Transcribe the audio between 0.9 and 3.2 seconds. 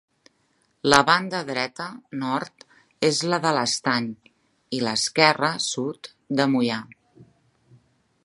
La banda dreta -nord- és